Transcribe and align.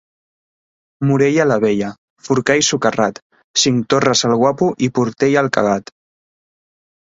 Morella 1.09 1.45
la 1.49 1.57
Vella, 1.65 1.89
Forcall 2.29 2.65
socarrat, 2.69 3.21
Cinctorres 3.67 4.27
el 4.31 4.37
guapo 4.43 4.73
i 4.89 4.93
Portell 4.99 5.41
el 5.47 5.55
cagat. 5.61 5.97